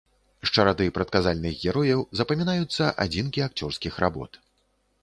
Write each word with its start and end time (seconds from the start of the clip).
З 0.45 0.53
чарады 0.55 0.87
прадказальных 0.95 1.53
герояў 1.65 2.01
запамінаюцца 2.21 2.83
адзінкі 3.07 3.49
акцёрскіх 3.51 3.93
работ. 4.07 4.43